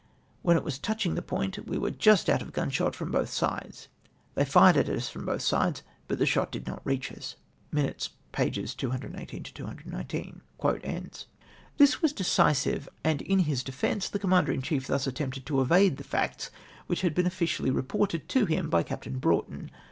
When 0.41 0.57
it 0.57 0.63
was 0.63 0.79
touch 0.79 1.05
ing 1.05 1.13
the 1.13 1.21
point 1.21 1.63
we 1.67 1.77
were 1.77 1.91
just 1.91 2.27
out 2.27 2.41
of 2.41 2.53
gunshot 2.53 2.93
feom 2.95 3.11
both 3.11 3.29
sides. 3.29 3.87
They 4.33 4.43
fired 4.45 4.75
at 4.75 4.89
us 4.89 5.09
from 5.09 5.27
both 5.27 5.43
sides, 5.43 5.83
but 6.07 6.17
the 6.17 6.25
shot 6.25 6.51
did 6.51 6.65
not 6.65 6.81
REACH 6.83 7.11
US." 7.11 7.35
(Miuides, 7.71 8.09
pp. 8.33 8.75
218, 8.77 9.43
219.) 9.43 10.41
This 11.77 12.01
was 12.01 12.13
decisive, 12.13 12.89
and 13.03 13.21
in 13.21 13.43
liis 13.43 13.63
defence, 13.63 14.09
the 14.09 14.17
Comman 14.17 14.45
der 14.47 14.53
in 14.53 14.63
cliief 14.63 14.87
thus 14.87 15.05
attempted 15.05 15.45
to 15.45 15.61
evade 15.61 15.97
the 15.97 16.03
facts 16.03 16.49
which 16.87 17.03
liad 17.03 17.13
been 17.13 17.27
officially 17.27 17.69
reported 17.69 18.27
to 18.29 18.47
him 18.47 18.71
by 18.71 18.81
Captain 18.81 19.19
Brougli 19.21 19.47
ton. 19.49 19.71